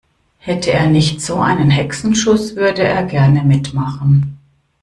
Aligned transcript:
Hätte 0.39 0.71
er 0.71 0.87
nicht 0.89 1.21
so 1.21 1.37
einen 1.41 1.69
Hexenschuss, 1.69 2.55
würde 2.55 2.81
er 2.81 3.03
gerne 3.03 3.43
mitmachen. 3.43 4.39